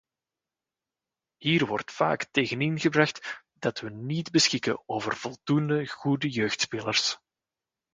[1.37, 7.19] Hier wordt vaak tegenin gebracht dat we niet beschikken over voldoende goede jeugdspelers.